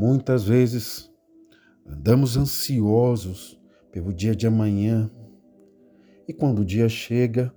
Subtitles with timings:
[0.00, 1.12] Muitas vezes
[1.84, 5.10] andamos ansiosos pelo dia de amanhã
[6.28, 7.52] e quando o dia chega,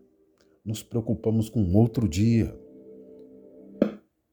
[0.66, 2.60] nos preocupamos com outro dia.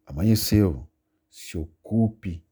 [0.06, 0.88] Amanheceu,
[1.28, 2.42] se ocupe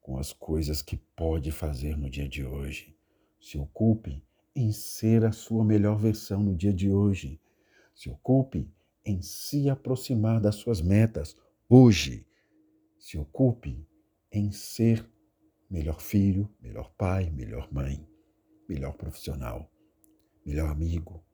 [0.00, 2.96] com as coisas que pode fazer no dia de hoje.
[3.40, 4.22] Se ocupe
[4.54, 7.40] em ser a sua melhor versão no dia de hoje.
[7.96, 8.72] Se ocupe
[9.04, 11.34] em se aproximar das suas metas
[11.68, 12.24] hoje.
[12.96, 13.89] Se ocupe
[14.32, 15.08] em ser
[15.68, 18.06] melhor filho, melhor pai, melhor mãe,
[18.68, 19.70] melhor profissional,
[20.44, 21.24] melhor amigo,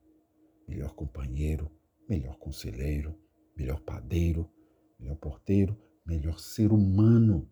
[0.69, 1.71] melhor companheiro,
[2.09, 3.15] melhor conselheiro,
[3.57, 4.51] melhor padeiro,
[4.99, 7.51] melhor porteiro, melhor ser humano.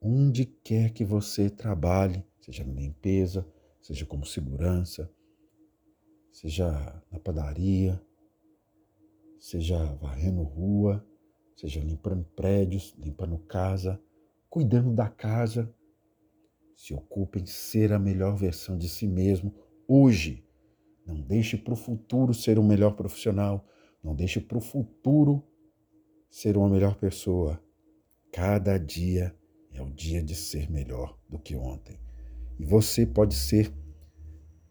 [0.00, 3.46] Onde quer que você trabalhe, seja na limpeza,
[3.82, 5.12] seja como segurança,
[6.32, 8.00] seja na padaria,
[9.38, 11.06] seja varrendo rua,
[11.60, 14.00] seja limpando prédios, limpando casa,
[14.48, 15.70] cuidando da casa.
[16.74, 19.54] Se ocupe em ser a melhor versão de si mesmo
[19.86, 20.42] hoje.
[21.06, 23.68] Não deixe para o futuro ser um melhor profissional.
[24.02, 25.44] Não deixe para o futuro
[26.30, 27.62] ser uma melhor pessoa.
[28.32, 29.36] Cada dia
[29.74, 32.00] é o dia de ser melhor do que ontem.
[32.58, 33.70] E você pode ser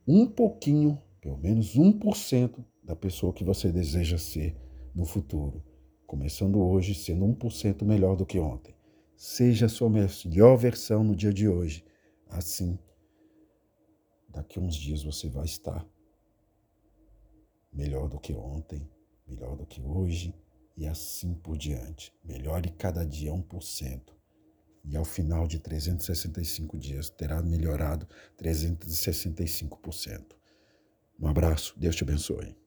[0.07, 4.57] um pouquinho, pelo menos 1% da pessoa que você deseja ser
[4.95, 5.68] no futuro.
[6.09, 8.75] Começando hoje, sendo 1% melhor do que ontem.
[9.15, 11.85] Seja a sua melhor versão no dia de hoje.
[12.27, 12.79] Assim,
[14.27, 15.87] daqui a uns dias você vai estar
[17.71, 18.89] melhor do que ontem,
[19.27, 20.33] melhor do que hoje
[20.75, 22.11] e assim por diante.
[22.23, 24.01] Melhore cada dia 1%.
[24.85, 30.35] E ao final de 365 dias terá melhorado 365%.
[31.19, 32.57] Um abraço, Deus te abençoe.